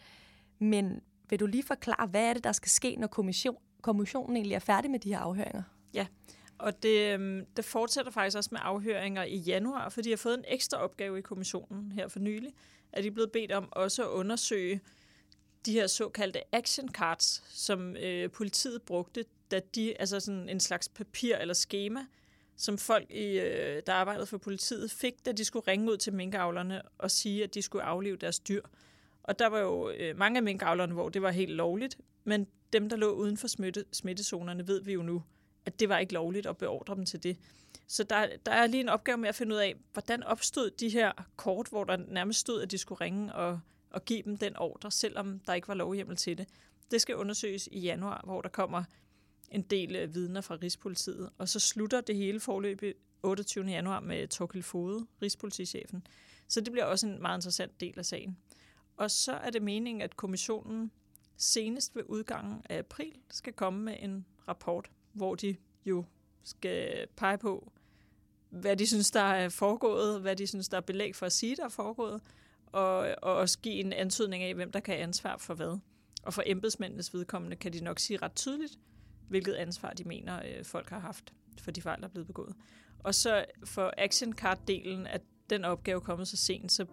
Men 0.58 1.00
vil 1.28 1.40
du 1.40 1.46
lige 1.46 1.62
forklare, 1.62 2.06
hvad 2.06 2.24
er 2.24 2.32
det, 2.32 2.44
der 2.44 2.52
skal 2.52 2.70
ske, 2.70 2.96
når 2.96 3.06
kommission, 3.06 3.56
kommissionen 3.82 4.36
egentlig 4.36 4.54
er 4.54 4.58
færdig 4.58 4.90
med 4.90 4.98
de 4.98 5.08
her 5.08 5.18
afhøringer? 5.18 5.62
Ja, 5.94 6.06
og 6.58 6.82
det, 6.82 7.14
øhm, 7.14 7.46
det 7.56 7.64
fortsætter 7.64 8.12
faktisk 8.12 8.36
også 8.36 8.48
med 8.52 8.60
afhøringer 8.62 9.22
i 9.22 9.36
januar, 9.36 9.88
fordi 9.88 10.08
de 10.08 10.12
har 10.12 10.16
fået 10.16 10.38
en 10.38 10.44
ekstra 10.48 10.78
opgave 10.78 11.18
i 11.18 11.22
kommissionen 11.22 11.92
her 11.92 12.08
for 12.08 12.18
nylig, 12.18 12.52
at 12.92 13.02
de 13.02 13.08
er 13.08 13.12
blevet 13.12 13.32
bedt 13.32 13.52
om 13.52 13.68
også 13.72 14.02
at 14.02 14.08
undersøge 14.08 14.80
de 15.66 15.72
her 15.72 15.86
såkaldte 15.86 16.54
action 16.54 16.88
cards, 16.88 17.44
som 17.48 17.96
øh, 17.96 18.30
politiet 18.30 18.82
brugte, 18.82 19.24
da 19.50 19.60
de, 19.74 20.00
altså 20.00 20.20
sådan 20.20 20.48
en 20.48 20.60
slags 20.60 20.88
papir 20.88 21.36
eller 21.36 21.54
schema, 21.54 22.00
som 22.56 22.78
folk, 22.78 23.10
i, 23.10 23.38
øh, 23.38 23.82
der 23.86 23.92
arbejdede 23.92 24.26
for 24.26 24.38
politiet, 24.38 24.90
fik, 24.90 25.26
da 25.26 25.32
de 25.32 25.44
skulle 25.44 25.68
ringe 25.68 25.92
ud 25.92 25.96
til 25.96 26.12
minkavlerne 26.12 26.82
og 26.98 27.10
sige, 27.10 27.44
at 27.44 27.54
de 27.54 27.62
skulle 27.62 27.84
aflive 27.84 28.16
deres 28.16 28.38
dyr. 28.38 28.62
Og 29.22 29.38
der 29.38 29.46
var 29.46 29.58
jo 29.58 29.90
øh, 29.90 30.18
mange 30.18 30.36
af 30.36 30.42
minkavlerne, 30.42 30.92
hvor 30.92 31.08
det 31.08 31.22
var 31.22 31.30
helt 31.30 31.52
lovligt, 31.52 31.98
men 32.24 32.46
dem, 32.72 32.88
der 32.88 32.96
lå 32.96 33.10
uden 33.10 33.36
for 33.36 33.48
smitte, 33.48 33.84
smittezonerne, 33.92 34.68
ved 34.68 34.82
vi 34.82 34.92
jo 34.92 35.02
nu, 35.02 35.22
at 35.66 35.80
det 35.80 35.88
var 35.88 35.98
ikke 35.98 36.12
lovligt 36.12 36.46
at 36.46 36.56
beordre 36.56 36.94
dem 36.94 37.06
til 37.06 37.22
det. 37.22 37.36
Så 37.86 38.04
der, 38.04 38.26
der 38.46 38.52
er 38.52 38.66
lige 38.66 38.80
en 38.80 38.88
opgave 38.88 39.18
med 39.18 39.28
at 39.28 39.34
finde 39.34 39.54
ud 39.54 39.60
af, 39.60 39.74
hvordan 39.92 40.22
opstod 40.22 40.70
de 40.70 40.88
her 40.88 41.12
kort, 41.36 41.68
hvor 41.68 41.84
der 41.84 41.96
nærmest 41.96 42.40
stod, 42.40 42.62
at 42.62 42.70
de 42.70 42.78
skulle 42.78 43.00
ringe 43.00 43.34
og, 43.34 43.60
og 43.90 44.04
give 44.04 44.22
dem 44.22 44.36
den 44.36 44.56
ordre, 44.56 44.90
selvom 44.90 45.40
der 45.46 45.54
ikke 45.54 45.68
var 45.68 45.74
lovhjemmel 45.74 46.16
til 46.16 46.38
det. 46.38 46.48
Det 46.90 47.00
skal 47.00 47.16
undersøges 47.16 47.68
i 47.72 47.80
januar, 47.80 48.20
hvor 48.24 48.42
der 48.42 48.48
kommer 48.48 48.84
en 49.50 49.62
del 49.62 49.96
øh, 49.96 50.14
vidner 50.14 50.40
fra 50.40 50.58
Rigspolitiet. 50.62 51.30
Og 51.38 51.48
så 51.48 51.60
slutter 51.60 52.00
det 52.00 52.16
hele 52.16 52.40
forløb 52.40 52.82
28. 53.22 53.64
januar 53.64 54.00
med 54.00 54.28
Torkel 54.28 54.62
Fode, 54.62 55.06
Rigspolitichefen. 55.22 56.06
Så 56.48 56.60
det 56.60 56.72
bliver 56.72 56.84
også 56.84 57.06
en 57.06 57.22
meget 57.22 57.38
interessant 57.38 57.80
del 57.80 57.98
af 57.98 58.06
sagen. 58.06 58.36
Og 58.96 59.10
så 59.10 59.32
er 59.32 59.50
det 59.50 59.62
meningen, 59.62 60.02
at 60.02 60.16
kommissionen 60.16 60.90
senest 61.36 61.96
ved 61.96 62.02
udgangen 62.06 62.62
af 62.70 62.78
april 62.78 63.12
skal 63.30 63.52
komme 63.52 63.80
med 63.84 63.96
en 63.98 64.26
rapport, 64.48 64.90
hvor 65.12 65.34
de 65.34 65.56
jo 65.84 66.04
skal 66.44 67.06
pege 67.16 67.38
på, 67.38 67.72
hvad 68.50 68.76
de 68.76 68.86
synes, 68.86 69.10
der 69.10 69.20
er 69.20 69.48
foregået, 69.48 70.20
hvad 70.20 70.36
de 70.36 70.46
synes, 70.46 70.68
der 70.68 70.76
er 70.76 70.80
belæg 70.80 71.16
for 71.16 71.26
at 71.26 71.32
sige, 71.32 71.56
der 71.56 71.64
er 71.64 71.68
foregået, 71.68 72.20
og, 72.66 72.98
og 73.22 73.34
også 73.34 73.58
give 73.58 73.74
en 73.74 73.92
antydning 73.92 74.42
af, 74.42 74.54
hvem 74.54 74.72
der 74.72 74.80
kan 74.80 74.94
have 74.94 75.02
ansvar 75.02 75.36
for 75.36 75.54
hvad. 75.54 75.78
Og 76.22 76.34
for 76.34 76.42
embedsmændenes 76.46 77.14
vedkommende 77.14 77.56
kan 77.56 77.72
de 77.72 77.84
nok 77.84 77.98
sige 77.98 78.18
ret 78.22 78.34
tydeligt, 78.34 78.78
hvilket 79.28 79.54
ansvar 79.54 79.90
de 79.90 80.04
mener, 80.04 80.40
øh, 80.44 80.64
folk 80.64 80.90
har 80.90 80.98
haft 80.98 81.32
for 81.60 81.70
de 81.70 81.82
fejl, 81.82 82.00
der 82.00 82.06
er 82.06 82.10
blevet 82.10 82.26
begået. 82.26 82.54
Og 82.98 83.14
så 83.14 83.44
for 83.64 83.92
action 83.98 84.34
card-delen, 84.40 85.08
at 85.08 85.22
den 85.50 85.64
opgave 85.64 85.96
er 85.96 86.00
kommet 86.00 86.28
så 86.28 86.36
sent, 86.36 86.72
så 86.72 86.86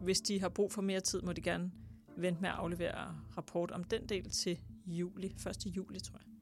hvis 0.00 0.20
de 0.20 0.40
har 0.40 0.48
brug 0.48 0.72
for 0.72 0.82
mere 0.82 1.00
tid, 1.00 1.22
må 1.22 1.32
de 1.32 1.40
gerne 1.40 1.70
vente 2.16 2.40
med 2.40 2.48
at 2.48 2.54
aflevere 2.54 3.16
rapport 3.36 3.70
om 3.70 3.84
den 3.84 4.08
del 4.08 4.30
til 4.30 4.58
juli, 4.86 5.26
1. 5.26 5.66
juli, 5.66 6.00
tror 6.00 6.18
jeg. 6.18 6.34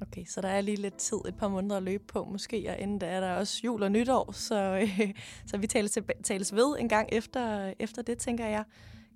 Okay, 0.00 0.24
så 0.24 0.40
der 0.40 0.48
er 0.48 0.60
lige 0.60 0.76
lidt 0.76 0.96
tid, 0.96 1.16
et 1.28 1.36
par 1.36 1.48
måneder 1.48 1.76
at 1.76 1.82
løbe 1.82 2.04
på 2.04 2.24
måske, 2.24 2.70
og 2.70 2.78
inden 2.78 2.98
da 2.98 3.06
er 3.06 3.20
der 3.20 3.32
også 3.32 3.60
jul 3.64 3.82
og 3.82 3.92
nytår, 3.92 4.32
så, 4.32 4.78
øh, 4.82 5.14
så 5.50 5.58
vi 5.58 5.66
tales, 5.66 5.98
tales 6.22 6.54
ved 6.54 6.78
en 6.78 6.88
gang 6.88 7.08
efter, 7.12 7.74
efter 7.78 8.02
det, 8.02 8.18
tænker 8.18 8.46
jeg. 8.46 8.64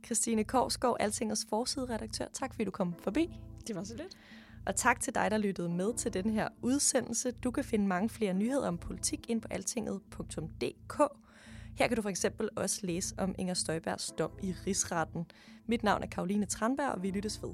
Christine 0.05 0.45
Korsgaard, 0.45 0.97
Altingets 1.01 1.47
forsideredaktør, 1.49 2.27
tak 2.33 2.55
fordi 2.55 2.65
du 2.65 2.71
kom 2.71 2.95
forbi. 3.03 3.41
Det 3.67 3.77
var 3.77 3.85
så 3.85 3.97
lidt. 3.97 4.17
Og 4.67 4.77
tak 4.77 5.01
til 5.01 5.15
dig, 5.15 5.31
der 5.31 5.39
lyttede 5.39 5.69
med 5.69 5.95
til 5.95 6.15
den 6.15 6.31
her 6.31 6.49
udsendelse. 6.63 7.31
Du 7.31 7.51
kan 7.51 7.65
finde 7.65 7.87
mange 7.87 8.09
flere 8.09 8.35
nyheder 8.35 8.69
om 8.69 8.79
politik 8.79 9.31
ind 9.31 9.41
på 9.41 9.49
altinget.dk. 9.51 10.99
Her 11.79 11.89
kan 11.89 11.97
du 11.97 12.03
for 12.03 12.09
eksempel 12.09 12.49
også 12.57 12.81
læse 12.83 13.15
om 13.19 13.35
Inger 13.39 13.55
Støjbergs 13.55 14.13
dom 14.19 14.31
i 14.43 14.55
rigsretten. 14.67 15.27
Mit 15.67 15.83
navn 15.83 16.03
er 16.03 16.07
Karoline 16.07 16.47
Tranberg, 16.47 16.91
og 16.91 17.03
vi 17.03 17.11
lyttes 17.11 17.43
ved. 17.43 17.51